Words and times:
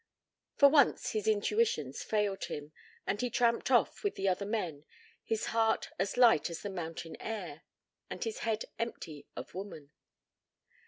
For 0.55 0.67
once 0.67 1.11
his 1.11 1.27
intuitions 1.27 2.01
failed 2.01 2.45
him, 2.45 2.73
and 3.05 3.21
he 3.21 3.29
tramped 3.29 3.69
off 3.69 4.03
with 4.03 4.15
the 4.15 4.27
other 4.27 4.47
men, 4.47 4.83
his 5.23 5.45
heart 5.53 5.89
as 5.99 6.17
light 6.17 6.49
as 6.49 6.63
the 6.63 6.71
mountain 6.71 7.15
air, 7.21 7.61
and 8.09 8.23
his 8.23 8.39
head 8.39 8.65
empty 8.79 9.27
of 9.35 9.53
woman. 9.53 9.91